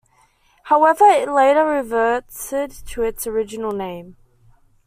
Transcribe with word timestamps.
However, 0.63 1.05
it 1.05 1.29
later 1.29 1.63
reverted 1.63 2.71
to 2.87 3.03
its 3.03 3.27
original 3.27 3.71
name. 3.71 4.17